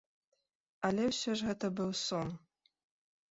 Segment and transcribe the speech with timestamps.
[0.89, 2.27] Але ўсё ж гэта быў сон.